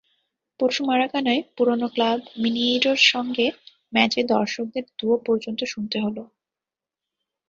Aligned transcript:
পরশু 0.59 0.81
মারাকানায় 0.85 1.41
পুরোনো 1.55 1.87
ক্লাব 1.93 2.19
মিনেইরোর 2.41 2.99
সঙ্গে 3.11 3.45
ম্যাচে 3.93 4.21
দর্শকের 4.33 4.85
দুয়ো 4.97 5.17
পর্যন্ত 5.27 5.61
শুনতে 5.73 5.97
হলো। 5.99 6.23